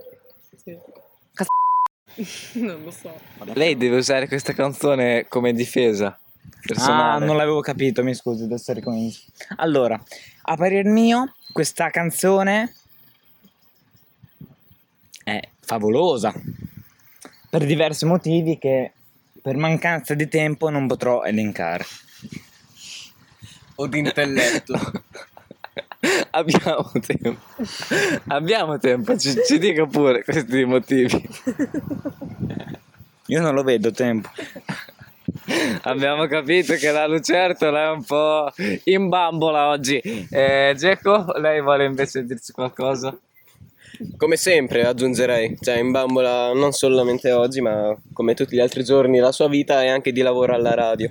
Non 2.53 2.83
lo 2.83 2.91
so. 2.91 3.13
Lei 3.53 3.75
deve 3.77 3.97
usare 3.97 4.27
questa 4.27 4.53
canzone 4.53 5.27
come 5.27 5.53
difesa 5.53 6.07
Ah, 6.07 6.61
personale. 6.65 7.25
non 7.25 7.37
l'avevo 7.37 7.61
capito, 7.61 8.03
mi 8.03 8.13
scusi, 8.13 8.43
adesso 8.43 8.73
ricomincio. 8.73 9.21
Allora, 9.57 10.01
a 10.43 10.55
parer 10.55 10.85
mio, 10.85 11.33
questa 11.51 11.89
canzone 11.89 12.73
è 15.23 15.39
favolosa 15.61 16.33
per 17.49 17.65
diversi 17.65 18.05
motivi 18.05 18.57
che 18.57 18.91
per 19.41 19.55
mancanza 19.55 20.13
di 20.13 20.27
tempo 20.27 20.69
non 20.69 20.87
potrò 20.87 21.23
elencare. 21.23 21.85
O 23.75 23.87
di 23.87 23.99
intelletto. 23.99 24.73
Abbiamo 26.31 26.91
tempo. 27.05 27.39
Abbiamo 28.27 28.77
tempo, 28.77 29.17
ci, 29.17 29.35
ci 29.45 29.57
dica 29.59 29.85
pure 29.85 30.23
questi 30.23 30.65
motivi. 30.65 31.29
Io 33.27 33.41
non 33.41 33.53
lo 33.53 33.63
vedo 33.63 33.91
tempo. 33.91 34.29
Abbiamo 35.83 36.27
capito 36.27 36.73
che 36.75 36.91
la 36.91 37.07
lucertola 37.07 37.83
è 37.83 37.89
un 37.89 38.03
po' 38.03 38.51
in 38.85 39.09
bambola 39.09 39.69
oggi. 39.69 39.99
Eh, 40.29 40.73
Geco, 40.75 41.33
lei 41.37 41.61
vuole 41.61 41.85
invece 41.85 42.25
dirci 42.25 42.51
qualcosa? 42.51 43.15
Come 44.17 44.37
sempre 44.37 44.85
aggiungerei, 44.85 45.57
cioè 45.59 45.77
in 45.77 45.91
bambola 45.91 46.53
non 46.53 46.71
solamente 46.71 47.31
oggi, 47.31 47.61
ma 47.61 47.95
come 48.13 48.33
tutti 48.33 48.55
gli 48.55 48.59
altri 48.59 48.83
giorni 48.83 49.19
la 49.19 49.31
sua 49.31 49.47
vita 49.47 49.83
è 49.83 49.87
anche 49.87 50.11
di 50.11 50.21
lavoro 50.21 50.53
alla 50.53 50.73
radio. 50.73 51.09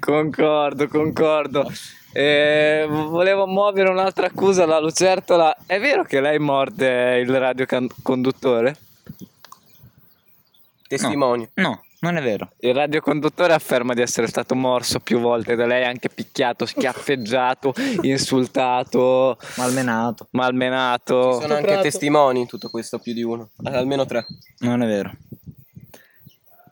concordo, 0.00 0.88
concordo. 0.88 1.70
Eh, 2.14 2.86
volevo 2.88 3.46
muovere 3.46 3.88
un'altra 3.88 4.26
accusa 4.26 4.64
alla 4.64 4.78
lucertola. 4.78 5.56
È 5.66 5.80
vero 5.80 6.04
che 6.04 6.20
lei 6.20 6.38
morde 6.38 7.18
il 7.20 7.38
radioconduttore? 7.38 8.76
Testimonio. 10.86 11.48
No, 11.54 11.82
non 12.00 12.16
è 12.16 12.22
vero. 12.22 12.52
Il 12.58 12.74
radioconduttore 12.74 13.54
afferma 13.54 13.94
di 13.94 14.02
essere 14.02 14.26
stato 14.26 14.54
morso 14.54 15.00
più 15.00 15.20
volte 15.20 15.54
da 15.54 15.64
lei, 15.64 15.84
anche 15.84 16.10
picchiato, 16.10 16.66
schiaffeggiato, 16.66 17.72
insultato, 18.02 19.38
Malmenato. 19.56 20.26
malmenato. 20.32 21.34
Ci 21.36 21.40
sono 21.40 21.54
anche 21.54 21.78
testimoni 21.80 22.40
in 22.40 22.46
tutto 22.46 22.68
questo, 22.68 22.98
più 22.98 23.14
di 23.14 23.22
uno, 23.22 23.48
almeno 23.64 24.04
tre. 24.04 24.26
Non 24.58 24.82
è 24.82 24.86
vero. 24.86 25.12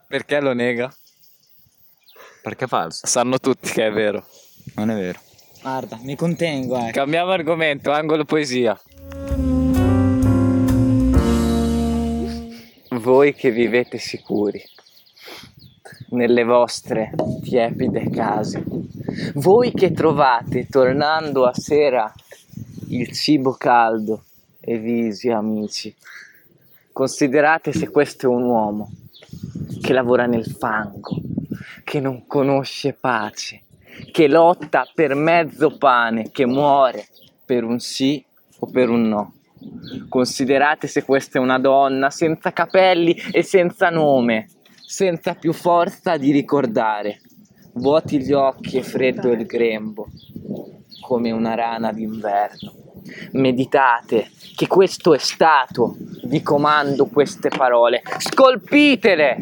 Perché 0.06 0.40
lo 0.40 0.52
nega? 0.52 0.92
Perché 2.42 2.66
è 2.66 2.68
falso. 2.68 3.06
Sanno 3.06 3.38
tutti 3.38 3.70
che 3.70 3.86
è 3.86 3.92
vero. 3.92 4.26
Non 4.74 4.90
è 4.90 4.94
vero. 4.94 5.18
Guarda, 5.62 5.98
mi 6.02 6.16
contengo, 6.16 6.78
eh. 6.78 6.90
Cambiamo 6.90 7.32
argomento, 7.32 7.90
angolo 7.90 8.24
poesia. 8.24 8.80
Voi 12.88 13.34
che 13.34 13.50
vivete 13.50 13.98
sicuri 13.98 14.62
nelle 16.10 16.44
vostre 16.44 17.12
tiepide 17.42 18.08
case, 18.10 18.64
voi 19.34 19.72
che 19.72 19.92
trovate 19.92 20.66
tornando 20.66 21.44
a 21.44 21.52
sera 21.54 22.12
il 22.88 23.12
cibo 23.12 23.52
caldo 23.52 24.24
e 24.60 24.78
visi 24.78 25.30
amici, 25.30 25.94
considerate 26.92 27.72
se 27.72 27.90
questo 27.90 28.26
è 28.26 28.34
un 28.34 28.44
uomo 28.44 28.90
che 29.80 29.92
lavora 29.92 30.26
nel 30.26 30.46
fango, 30.46 31.16
che 31.84 32.00
non 32.00 32.26
conosce 32.26 32.92
pace, 32.92 33.62
che 34.10 34.28
lotta 34.28 34.86
per 34.94 35.14
mezzo 35.14 35.76
pane, 35.76 36.30
che 36.30 36.46
muore 36.46 37.06
per 37.44 37.64
un 37.64 37.78
sì 37.78 38.24
o 38.58 38.66
per 38.70 38.88
un 38.88 39.08
no. 39.08 39.34
Considerate 40.08 40.86
se 40.86 41.04
questa 41.04 41.38
è 41.38 41.42
una 41.42 41.58
donna 41.58 42.10
senza 42.10 42.52
capelli 42.52 43.14
e 43.32 43.42
senza 43.42 43.90
nome, 43.90 44.48
senza 44.84 45.34
più 45.34 45.52
forza 45.52 46.16
di 46.16 46.32
ricordare. 46.32 47.20
Vuoti 47.74 48.20
gli 48.20 48.32
occhi 48.32 48.78
e 48.78 48.82
freddo 48.82 49.30
il 49.30 49.46
grembo, 49.46 50.08
come 51.00 51.30
una 51.30 51.54
rana 51.54 51.92
d'inverno. 51.92 52.74
Meditate 53.32 54.30
che 54.56 54.66
questo 54.66 55.14
è 55.14 55.18
stato, 55.18 55.96
vi 56.24 56.42
comando 56.42 57.06
queste 57.06 57.48
parole, 57.48 58.02
scolpitele 58.18 59.36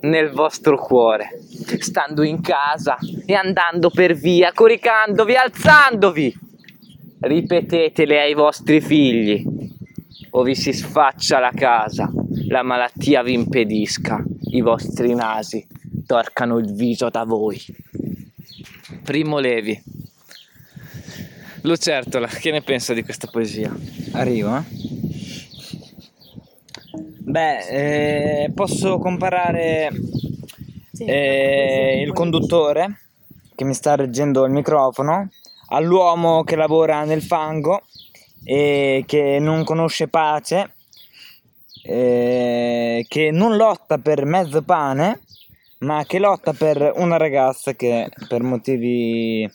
nel 0.00 0.30
vostro 0.30 0.78
cuore, 0.78 1.40
stando 1.80 2.22
in 2.22 2.40
casa 2.40 2.96
e 3.26 3.34
andando 3.34 3.90
per 3.90 4.14
via, 4.14 4.52
coricandovi, 4.52 5.34
alzandovi. 5.34 6.34
Ripetetele 7.20 8.20
ai 8.20 8.34
vostri 8.34 8.80
figli, 8.80 9.44
o 10.30 10.42
vi 10.42 10.54
si 10.54 10.72
sfaccia 10.72 11.38
la 11.38 11.52
casa, 11.54 12.10
la 12.48 12.62
malattia 12.62 13.22
vi 13.22 13.34
impedisca, 13.34 14.22
i 14.50 14.60
vostri 14.60 15.14
nasi 15.14 15.66
torcano 16.06 16.58
il 16.58 16.72
viso 16.72 17.10
da 17.10 17.24
voi. 17.24 17.60
Primo 19.04 19.38
Levi. 19.38 19.78
Lucertola, 21.62 22.28
che 22.28 22.50
ne 22.50 22.62
pensa 22.62 22.94
di 22.94 23.02
questa 23.02 23.26
poesia? 23.26 23.74
Arrivo, 24.12 24.56
eh. 24.56 24.62
Beh, 27.28 28.44
eh, 28.44 28.50
posso 28.54 28.96
comparare 28.98 29.90
eh, 30.98 32.02
il 32.04 32.12
conduttore 32.12 33.00
che 33.54 33.64
mi 33.64 33.74
sta 33.74 33.96
reggendo 33.96 34.44
il 34.44 34.52
microfono 34.52 35.28
all'uomo 35.68 36.44
che 36.44 36.56
lavora 36.56 37.04
nel 37.04 37.22
fango 37.22 37.82
e 38.44 39.04
che 39.06 39.38
non 39.40 39.64
conosce 39.64 40.08
pace, 40.08 40.74
eh, 41.82 43.04
che 43.08 43.30
non 43.30 43.56
lotta 43.56 43.98
per 43.98 44.24
mezzo 44.24 44.62
pane, 44.62 45.20
ma 45.80 46.04
che 46.06 46.18
lotta 46.18 46.52
per 46.52 46.92
una 46.96 47.16
ragazza 47.16 47.74
che 47.74 48.08
per 48.28 48.42
motivi 48.42 49.48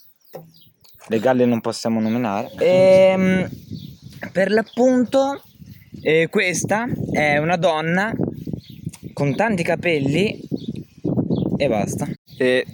legali 1.07 1.45
non 1.45 1.61
possiamo 1.61 1.99
nominare. 1.99 2.51
Ehm, 2.59 3.49
per 4.31 4.51
l'appunto, 4.51 5.41
eh, 6.01 6.27
questa 6.29 6.85
è 7.11 7.37
una 7.37 7.57
donna 7.57 8.13
con 9.13 9.35
tanti 9.35 9.63
capelli 9.63 10.39
e 11.63 11.67
basta. 11.69 12.07
E 12.37 12.65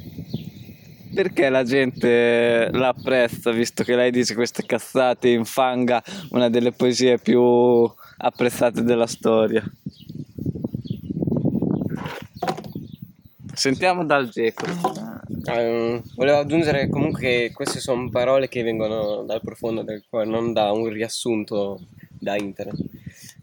perché 1.13 1.49
la 1.49 1.63
gente 1.63 2.69
la 2.71 2.89
apprezza, 2.89 3.51
visto 3.51 3.83
che 3.83 3.95
lei 3.95 4.11
dice 4.11 4.35
queste 4.35 4.65
cazzate 4.65 5.29
infanga 5.29 6.01
una 6.31 6.49
delle 6.49 6.71
poesie 6.71 7.17
più 7.17 7.41
apprezzate 8.17 8.83
della 8.83 9.07
storia? 9.07 9.63
Sentiamo 13.53 14.05
dal 14.05 14.29
Geco. 14.29 14.65
Eh, 15.45 16.01
volevo 16.15 16.37
aggiungere 16.37 16.87
comunque 16.89 17.19
che 17.21 17.51
queste 17.53 17.79
sono 17.79 18.09
parole 18.09 18.47
che 18.47 18.63
vengono 18.63 19.23
dal 19.23 19.41
profondo 19.41 19.81
del 19.81 20.03
cuore, 20.09 20.25
non 20.25 20.53
da 20.53 20.71
un 20.71 20.87
riassunto 20.87 21.81
da 22.19 22.37
internet. 22.37 22.88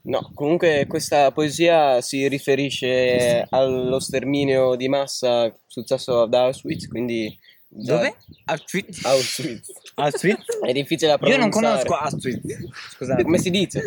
No, 0.06 0.30
comunque 0.34 0.86
questa 0.88 1.32
poesia 1.32 2.00
si 2.00 2.28
riferisce 2.28 3.44
allo 3.50 3.98
sterminio 3.98 4.76
di 4.76 4.88
massa 4.88 5.52
successo 5.66 6.22
ad 6.22 6.32
Auschwitz, 6.34 6.86
quindi... 6.86 7.36
già- 7.68 7.96
Dove? 7.96 8.16
Auschwitz. 8.44 9.04
Auschwitz. 9.04 9.72
Auschwitz? 9.96 10.60
È 10.64 10.72
difficile 10.72 11.16
da 11.18 11.26
Io 11.26 11.36
non 11.36 11.50
pronunciare. 11.50 11.84
conosco 11.88 11.94
Auschwitz. 11.94 12.68
Scusate. 12.94 13.22
Come 13.24 13.38
si 13.38 13.50
dice? 13.50 13.82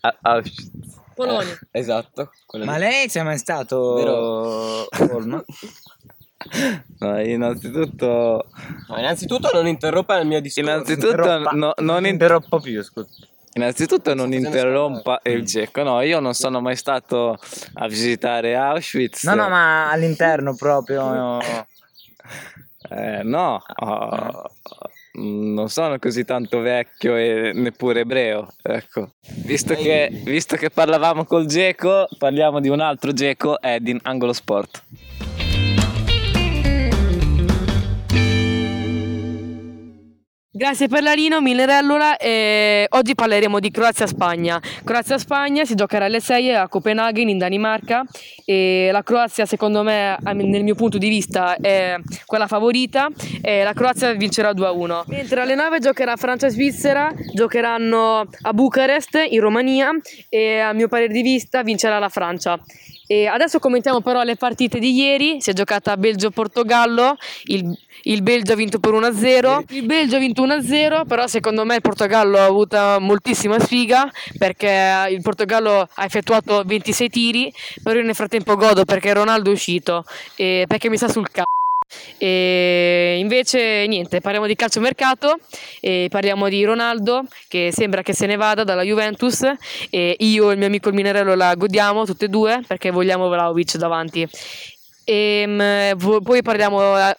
A- 0.00 0.18
Auschwitz. 0.22 0.96
Polonia. 1.14 1.58
Esatto. 1.70 2.30
quello 2.46 2.64
Ma 2.64 2.74
lì. 2.74 2.80
lei 2.80 3.06
c'è 3.08 3.22
mai 3.22 3.38
stato 3.38 3.94
Vero. 3.94 4.82
a 4.88 5.06
Colma? 5.08 5.44
No, 7.00 7.20
innanzitutto, 7.20 8.44
No, 8.88 8.98
innanzitutto 8.98 9.50
non 9.52 9.66
interrompa 9.66 10.18
il 10.20 10.26
mio 10.26 10.40
discorso. 10.40 10.70
innanzitutto 10.70 11.38
no- 11.52 11.74
non, 11.78 12.04
in- 12.06 12.12
interrompo 12.12 12.60
più, 12.60 12.80
scusa. 12.82 13.08
Innanzitutto 13.58 14.14
non 14.14 14.32
interrompa 14.32 15.20
il 15.24 15.44
geco. 15.44 15.82
No, 15.82 16.00
io 16.00 16.20
non 16.20 16.34
sono 16.34 16.60
mai 16.60 16.76
stato 16.76 17.38
a 17.74 17.86
visitare 17.88 18.56
Auschwitz. 18.56 19.24
No, 19.24 19.34
no, 19.34 19.48
ma 19.48 19.90
all'interno 19.90 20.54
proprio. 20.54 21.38
Eh, 22.90 23.22
no, 23.22 23.62
oh, 23.76 24.50
non 25.14 25.68
sono 25.68 25.98
così 25.98 26.24
tanto 26.24 26.60
vecchio 26.60 27.16
e 27.16 27.52
neppure 27.54 28.00
ebreo. 28.00 28.48
Ecco. 28.62 29.14
Visto 29.44 29.74
che, 29.74 30.08
visto 30.24 30.56
che 30.56 30.70
parlavamo 30.70 31.24
col 31.24 31.46
Geco, 31.46 32.08
parliamo 32.16 32.60
di 32.60 32.68
un 32.68 32.80
altro 32.80 33.12
Geco, 33.12 33.60
Edin 33.60 33.98
Angolo 34.02 34.32
Sport. 34.32 34.82
Grazie 40.58 40.88
per 40.88 41.04
la 41.04 41.12
Rino, 41.12 41.40
Millerellola 41.40 42.16
e 42.16 42.86
oggi 42.90 43.14
parleremo 43.14 43.60
di 43.60 43.70
Croazia-Spagna. 43.70 44.60
Croazia-Spagna 44.82 45.64
si 45.64 45.76
giocherà 45.76 46.06
alle 46.06 46.18
6 46.18 46.52
a 46.52 46.66
Copenaghen 46.66 47.28
in 47.28 47.38
Danimarca 47.38 48.04
e 48.44 48.88
la 48.90 49.04
Croazia 49.04 49.46
secondo 49.46 49.84
me, 49.84 50.18
nel 50.32 50.64
mio 50.64 50.74
punto 50.74 50.98
di 50.98 51.08
vista, 51.08 51.54
è 51.54 51.94
quella 52.26 52.48
favorita 52.48 53.06
e 53.40 53.62
la 53.62 53.72
Croazia 53.72 54.12
vincerà 54.14 54.50
2-1. 54.50 55.04
Mentre 55.06 55.42
alle 55.42 55.54
9 55.54 55.78
giocherà 55.78 56.16
Francia-Svizzera, 56.16 57.14
giocheranno 57.32 58.28
a 58.42 58.52
Bucarest 58.52 59.26
in 59.28 59.38
Romania 59.38 59.92
e 60.28 60.58
a 60.58 60.72
mio 60.72 60.88
parere 60.88 61.12
di 61.12 61.22
vista 61.22 61.62
vincerà 61.62 62.00
la 62.00 62.08
Francia. 62.08 62.58
E 63.10 63.26
adesso 63.26 63.58
commentiamo 63.58 64.02
però 64.02 64.22
le 64.22 64.36
partite 64.36 64.78
di 64.78 64.92
ieri, 64.92 65.40
si 65.40 65.48
è 65.48 65.54
giocata 65.54 65.96
Belgio-Portogallo, 65.96 67.16
il, 67.44 67.74
il 68.02 68.22
Belgio 68.22 68.52
ha 68.52 68.54
vinto 68.54 68.78
per 68.78 68.92
1-0, 68.92 69.64
il 69.70 69.86
Belgio 69.86 70.16
ha 70.16 70.18
vinto 70.18 70.46
1-0, 70.46 71.06
però 71.06 71.26
secondo 71.26 71.64
me 71.64 71.76
il 71.76 71.80
Portogallo 71.80 72.36
ha 72.36 72.44
avuto 72.44 72.98
moltissima 73.00 73.58
sfiga 73.58 74.10
perché 74.36 75.08
il 75.10 75.22
Portogallo 75.22 75.88
ha 75.90 76.04
effettuato 76.04 76.62
26 76.66 77.08
tiri, 77.08 77.52
però 77.82 77.98
io 77.98 78.04
nel 78.04 78.14
frattempo 78.14 78.56
godo 78.56 78.84
perché 78.84 79.14
Ronaldo 79.14 79.48
è 79.48 79.54
uscito 79.54 80.04
e 80.36 80.66
perché 80.68 80.90
mi 80.90 80.98
sta 80.98 81.08
sul 81.08 81.30
c***o. 81.30 81.44
E 82.18 83.16
invece 83.18 83.86
niente, 83.86 84.20
parliamo 84.20 84.46
di 84.46 84.54
calciomercato 84.54 85.38
e 85.80 86.08
parliamo 86.10 86.48
di 86.48 86.64
Ronaldo 86.64 87.24
che 87.48 87.70
sembra 87.72 88.02
che 88.02 88.12
se 88.12 88.26
ne 88.26 88.36
vada 88.36 88.64
dalla 88.64 88.82
Juventus 88.82 89.42
e 89.90 90.16
io 90.18 90.50
e 90.50 90.52
il 90.52 90.58
mio 90.58 90.66
amico 90.66 90.88
il 90.88 90.94
Minerello 90.94 91.34
la 91.34 91.54
godiamo 91.54 92.04
tutte 92.04 92.26
e 92.26 92.28
due 92.28 92.62
perché 92.66 92.90
vogliamo 92.90 93.28
Vlaovic 93.28 93.76
davanti. 93.76 94.28
E, 95.04 95.94
vo- 95.96 96.20
poi 96.20 96.42
parliamo 96.42 96.98
eh, 96.98 97.16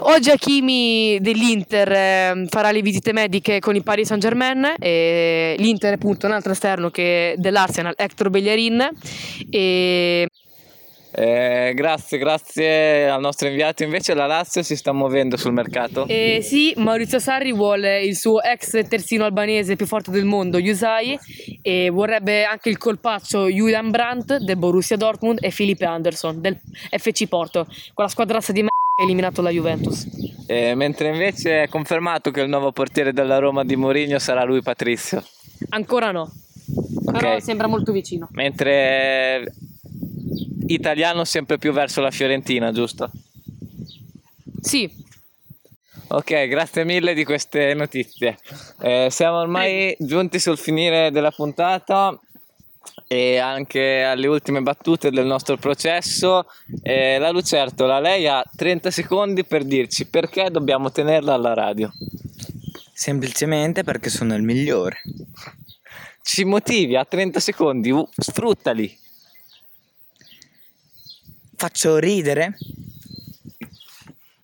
Oggi 0.00 0.30
Hakimi 0.30 1.18
dell'Inter 1.20 1.92
eh, 1.92 2.46
farà 2.48 2.70
le 2.70 2.82
visite 2.82 3.12
mediche 3.12 3.58
con 3.58 3.74
il 3.74 3.82
Paris 3.82 4.06
Saint 4.06 4.22
Germain 4.22 4.74
l'Inter 4.78 5.94
appunto 5.94 6.26
un 6.26 6.32
altro 6.32 6.52
esterno 6.52 6.90
che 6.90 7.34
dell'Arsenal, 7.36 7.94
Hector 7.96 8.30
Bellerin 8.30 8.88
e 9.50 10.28
Eh, 11.20 11.72
grazie, 11.74 12.16
grazie 12.18 13.08
al 13.08 13.20
nostro 13.20 13.48
inviato. 13.48 13.82
Invece 13.82 14.14
la 14.14 14.26
Lazio 14.26 14.62
si 14.62 14.76
sta 14.76 14.92
muovendo 14.92 15.36
sul 15.36 15.52
mercato. 15.52 16.06
Eh, 16.06 16.38
sì, 16.42 16.72
Maurizio 16.76 17.18
Sarri 17.18 17.52
vuole 17.52 18.04
il 18.04 18.14
suo 18.16 18.40
ex 18.40 18.86
terzino 18.86 19.24
albanese 19.24 19.74
più 19.74 19.86
forte 19.86 20.12
del 20.12 20.24
mondo, 20.24 20.58
Yusai, 20.58 21.18
e 21.62 21.90
vorrebbe 21.90 22.44
anche 22.44 22.68
il 22.68 22.78
colpaccio 22.78 23.48
Julian 23.48 23.90
Brandt 23.90 24.36
del 24.36 24.56
Borussia 24.56 24.96
Dortmund 24.96 25.38
e 25.42 25.50
Felipe 25.50 25.84
Anderson 25.86 26.40
del 26.40 26.56
FC 26.90 27.26
Porto, 27.26 27.66
quella 27.94 28.08
squadrazza 28.10 28.52
di 28.52 28.60
ha 28.60 29.02
eliminato 29.02 29.42
la 29.42 29.50
Juventus. 29.50 30.06
Eh, 30.46 30.74
mentre 30.76 31.08
invece 31.08 31.64
è 31.64 31.68
confermato 31.68 32.30
che 32.30 32.40
il 32.42 32.48
nuovo 32.48 32.70
portiere 32.72 33.12
della 33.12 33.38
Roma 33.38 33.64
di 33.64 33.74
Mourinho 33.76 34.18
sarà 34.20 34.44
lui 34.44 34.62
Patrizio. 34.62 35.22
Ancora 35.70 36.10
no, 36.12 36.30
però 37.10 37.34
Ok. 37.34 37.42
sembra 37.42 37.66
molto 37.66 37.90
vicino. 37.92 38.28
Mentre 38.32 39.52
italiano 40.72 41.24
sempre 41.24 41.58
più 41.58 41.72
verso 41.72 42.00
la 42.00 42.10
Fiorentina, 42.10 42.72
giusto? 42.72 43.10
Sì, 44.60 45.06
Ok, 46.10 46.46
grazie 46.46 46.84
mille 46.84 47.12
di 47.12 47.22
queste 47.22 47.74
notizie. 47.74 48.38
Eh, 48.80 49.08
siamo 49.10 49.40
ormai 49.40 49.94
giunti 49.98 50.38
sul 50.38 50.56
finire 50.56 51.10
della 51.10 51.30
puntata 51.30 52.18
e 53.06 53.36
anche 53.36 54.04
alle 54.04 54.26
ultime 54.26 54.62
battute 54.62 55.10
del 55.10 55.26
nostro 55.26 55.58
processo. 55.58 56.46
Eh, 56.82 57.18
la 57.18 57.30
Lucertola, 57.30 58.00
lei 58.00 58.26
ha 58.26 58.42
30 58.56 58.90
secondi 58.90 59.44
per 59.44 59.64
dirci 59.64 60.06
perché 60.06 60.50
dobbiamo 60.50 60.90
tenerla 60.90 61.34
alla 61.34 61.52
radio. 61.52 61.92
Semplicemente 62.94 63.84
perché 63.84 64.08
sono 64.08 64.34
il 64.34 64.42
migliore. 64.42 65.02
Ci 66.22 66.44
motivi 66.44 66.96
a 66.96 67.04
30 67.04 67.38
secondi, 67.38 67.92
sfruttali. 68.16 68.96
Faccio 71.60 71.96
ridere 71.98 72.56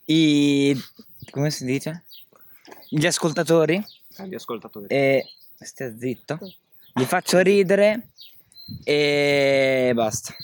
i. 0.07 0.77
come 1.31 1.53
si 1.53 1.65
dice? 1.65 2.07
Gli 2.89 3.07
ascoltatori 3.07 3.81
Agli 4.17 4.35
ascoltatori. 4.35 4.87
e. 4.89 5.25
stia 5.61 5.97
zitto. 5.97 6.41
Li 6.95 7.05
faccio 7.05 7.39
ridere 7.39 8.09
e 8.83 9.93
basta. 9.95 10.35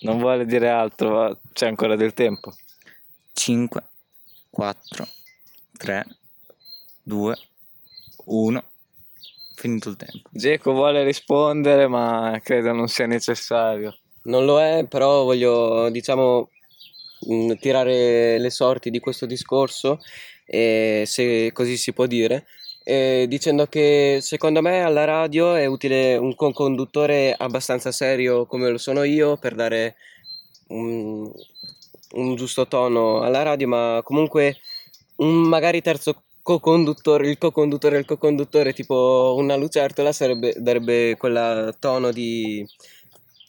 Non 0.00 0.18
vuole 0.18 0.46
dire 0.46 0.68
altro, 0.68 1.10
ma 1.10 1.38
c'è 1.52 1.68
ancora 1.68 1.94
del 1.94 2.12
tempo. 2.12 2.52
5, 3.34 3.82
4, 4.50 5.08
3, 5.78 6.06
2, 7.04 7.38
1. 8.24 8.64
Finito 9.54 9.90
il 9.90 9.96
tempo. 9.96 10.28
Geco 10.32 10.72
vuole 10.72 11.04
rispondere, 11.04 11.86
ma 11.86 12.36
credo 12.42 12.72
non 12.72 12.88
sia 12.88 13.06
necessario. 13.06 13.96
Non 14.24 14.44
lo 14.46 14.60
è, 14.60 14.86
però 14.88 15.24
voglio, 15.24 15.90
diciamo, 15.90 16.48
mh, 17.28 17.54
tirare 17.60 18.38
le 18.38 18.50
sorti 18.50 18.90
di 18.90 18.98
questo 19.00 19.26
discorso, 19.26 20.00
eh, 20.46 21.04
se 21.06 21.52
così 21.52 21.76
si 21.76 21.92
può 21.92 22.06
dire, 22.06 22.46
eh, 22.84 23.26
dicendo 23.28 23.66
che 23.66 24.18
secondo 24.22 24.62
me 24.62 24.82
alla 24.82 25.04
radio 25.04 25.54
è 25.54 25.66
utile 25.66 26.16
un 26.16 26.34
conduttore 26.36 27.34
abbastanza 27.36 27.92
serio 27.92 28.46
come 28.46 28.70
lo 28.70 28.78
sono 28.78 29.02
io 29.04 29.36
per 29.38 29.54
dare 29.54 29.96
un, 30.68 31.30
un 32.12 32.34
giusto 32.36 32.66
tono 32.66 33.20
alla 33.20 33.42
radio, 33.42 33.68
ma 33.68 34.00
comunque 34.04 34.58
un 35.16 35.34
magari 35.34 35.80
terzo 35.82 36.22
co-conduttore, 36.42 37.28
il 37.28 37.38
co-conduttore 37.38 37.98
il 37.98 38.04
co-conduttore, 38.06 38.72
tipo 38.72 39.34
una 39.38 39.56
lucertola, 39.56 40.12
sarebbe, 40.12 40.54
darebbe 40.58 41.16
quel 41.16 41.74
tono 41.78 42.10
di 42.12 42.66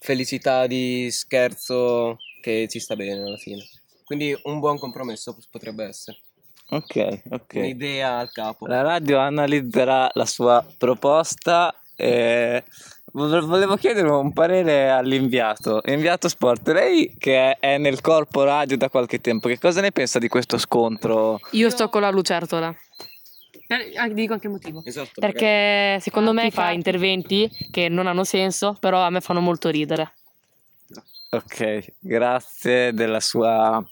felicità, 0.06 0.68
di 0.68 1.10
scherzo 1.12 2.18
che 2.42 2.68
ci 2.70 2.80
sta 2.80 2.96
bene 2.96 3.24
alla 3.24 3.38
fine. 3.38 3.64
Quindi 4.06 4.38
un 4.44 4.60
buon 4.60 4.78
compromesso 4.78 5.36
potrebbe 5.50 5.86
essere. 5.86 6.20
Ok, 6.70 7.22
ok. 7.30 7.54
Un'idea 7.56 8.20
al 8.20 8.32
capo. 8.32 8.68
La 8.68 8.82
radio 8.82 9.18
analizzerà 9.18 10.10
la 10.14 10.26
sua 10.26 10.66
proposta 10.78 11.74
e 11.96 12.64
vo- 13.14 13.46
volevo 13.46 13.76
chiedere 13.78 14.10
un 14.10 14.32
parere 14.32 14.90
all'inviato. 14.90 15.82
Inviato 15.86 16.28
Sport, 16.28 16.68
lei 16.70 17.16
che 17.18 17.58
è 17.60 17.78
nel 17.78 18.02
corpo 18.02 18.44
radio 18.44 18.78
da 18.78 18.90
qualche 18.90 19.20
tempo, 19.20 19.48
che 19.48 19.60
cosa 19.60 19.82
ne 19.82 19.92
pensa 19.92 20.20
di 20.20 20.28
questo 20.28 20.58
scontro? 20.58 21.40
io 21.52 21.70
sto 21.70 21.90
con 21.90 22.02
la 22.02 22.12
lucertola. 22.12 22.76
Eh, 23.82 23.98
ah, 23.98 24.08
Dico 24.10 24.34
anche 24.34 24.48
il 24.48 24.54
motivo. 24.54 24.82
Esatto, 24.86 25.20
Perché 25.20 25.98
secondo 26.02 26.34
me 26.34 26.52
fa 26.52 26.72
interventi 26.72 27.50
che 27.72 27.90
non 27.90 28.08
hanno 28.08 28.24
senso, 28.24 28.78
però 28.80 29.02
a 29.02 29.10
me 29.10 29.22
fanno 29.22 29.42
molto 29.42 29.70
ridere. 29.70 30.14
Ok, 31.32 31.96
grazie 32.00 32.94
della 32.94 33.20
sua 33.20 33.84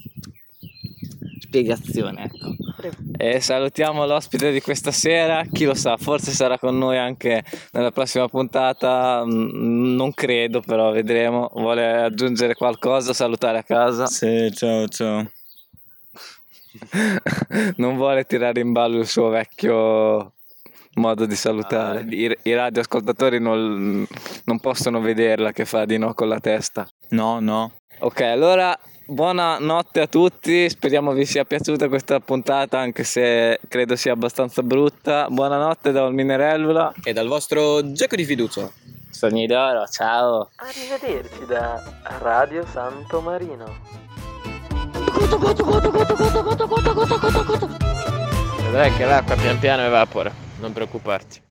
spiegazione. 1.40 2.24
Ecco. 2.24 2.56
E 3.18 3.40
salutiamo 3.40 4.06
l'ospite 4.06 4.52
di 4.52 4.62
questa 4.62 4.92
sera. 4.92 5.44
Chi 5.52 5.66
lo 5.66 5.74
sa, 5.74 5.98
forse 5.98 6.32
sarà 6.32 6.58
con 6.58 6.78
noi 6.78 6.98
anche 6.98 7.44
nella 7.72 7.92
prossima 7.92 8.28
puntata. 8.28 9.24
mm, 9.26 9.96
Non 9.96 10.14
credo, 10.14 10.62
però 10.62 10.92
vedremo. 10.92 11.50
Vuole 11.54 12.02
aggiungere 12.04 12.56
qualcosa? 12.56 13.14
Salutare 13.14 13.60
a 13.60 13.64
casa? 13.64 14.06
Sì, 14.08 14.52
ciao, 14.54 14.88
ciao. 14.88 15.30
non 17.78 17.96
vuole 17.96 18.26
tirare 18.26 18.60
in 18.60 18.72
ballo 18.72 19.00
il 19.00 19.08
suo 19.08 19.30
vecchio 19.30 20.34
modo 20.96 21.26
di 21.26 21.36
salutare. 21.36 22.06
I, 22.10 22.38
i 22.44 22.54
radioascoltatori 22.54 23.40
non, 23.40 24.06
non 24.46 24.60
possono 24.60 25.00
vederla 25.02 25.52
che 25.52 25.66
fa 25.66 25.86
di 25.86 25.98
no 25.98 26.14
con 26.14 26.28
la 26.28 26.40
testa. 26.40 26.88
No, 27.10 27.40
no. 27.40 27.72
Ok, 28.00 28.22
allora 28.22 28.78
buonanotte 29.06 30.02
a 30.02 30.08
tutti, 30.08 30.70
speriamo 30.70 31.12
vi 31.12 31.26
sia 31.26 31.44
piaciuta 31.44 31.90
questa 31.90 32.20
puntata 32.20 32.80
anche 32.80 33.04
se 33.04 33.60
credo 33.68 33.96
sia 33.96 34.14
abbastanza 34.14 34.62
brutta. 34.64 35.28
Buonanotte 35.30 35.92
da 35.92 36.04
Olminerellula. 36.04 36.94
E 37.04 37.14
dal 37.14 37.28
vostro 37.28 37.92
Geco 37.92 38.16
di 38.16 38.26
fiducia. 38.26 38.70
Sogni 39.10 39.46
d'oro, 39.46 39.86
ciao. 39.88 40.50
Arrivederci 40.56 41.46
da 41.46 41.82
Radio 42.20 42.66
Santo 42.66 43.22
Marino 43.22 44.22
goto 45.24 45.38
goto 45.38 45.64
goto 45.64 45.92
goto 45.92 46.16
goto 46.16 46.44
goto 46.44 46.68
goto 46.68 46.94
goto 46.94 47.18
goto 47.18 47.44
goto 47.44 47.70
Vedrai 48.64 48.94
che 48.96 49.06
l'acqua 49.06 49.36
pian 49.36 49.60
piano 49.60 49.84
evapora, 49.84 50.32
non 50.60 50.74
preoccuparti. 50.74 51.44